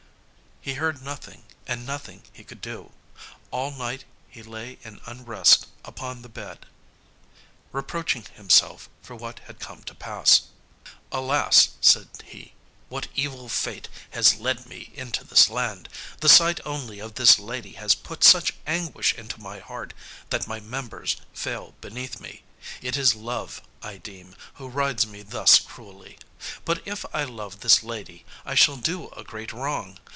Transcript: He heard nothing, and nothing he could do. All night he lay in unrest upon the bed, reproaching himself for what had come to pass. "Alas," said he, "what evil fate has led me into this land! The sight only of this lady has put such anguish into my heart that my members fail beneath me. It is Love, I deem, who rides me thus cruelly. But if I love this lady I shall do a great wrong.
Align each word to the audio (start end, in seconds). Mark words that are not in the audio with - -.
He 0.63 0.75
heard 0.75 1.01
nothing, 1.01 1.45
and 1.65 1.87
nothing 1.87 2.21
he 2.31 2.43
could 2.43 2.61
do. 2.61 2.91
All 3.49 3.71
night 3.71 4.05
he 4.29 4.43
lay 4.43 4.77
in 4.83 5.01
unrest 5.07 5.65
upon 5.83 6.21
the 6.21 6.29
bed, 6.29 6.67
reproaching 7.71 8.25
himself 8.35 8.87
for 9.01 9.15
what 9.15 9.39
had 9.39 9.59
come 9.59 9.81
to 9.85 9.95
pass. 9.95 10.43
"Alas," 11.11 11.69
said 11.81 12.09
he, 12.25 12.53
"what 12.89 13.07
evil 13.15 13.49
fate 13.49 13.89
has 14.11 14.35
led 14.35 14.67
me 14.67 14.91
into 14.93 15.23
this 15.23 15.49
land! 15.49 15.89
The 16.19 16.29
sight 16.29 16.59
only 16.63 16.99
of 16.99 17.15
this 17.15 17.39
lady 17.39 17.71
has 17.73 17.95
put 17.95 18.23
such 18.23 18.53
anguish 18.67 19.15
into 19.15 19.41
my 19.41 19.57
heart 19.61 19.95
that 20.29 20.45
my 20.47 20.59
members 20.59 21.17
fail 21.33 21.73
beneath 21.81 22.19
me. 22.19 22.43
It 22.83 22.95
is 22.97 23.15
Love, 23.15 23.63
I 23.81 23.97
deem, 23.97 24.35
who 24.53 24.67
rides 24.67 25.07
me 25.07 25.23
thus 25.23 25.57
cruelly. 25.57 26.19
But 26.65 26.83
if 26.87 27.03
I 27.15 27.23
love 27.23 27.61
this 27.61 27.81
lady 27.81 28.27
I 28.45 28.53
shall 28.53 28.77
do 28.77 29.09
a 29.17 29.23
great 29.23 29.51
wrong. 29.53 29.97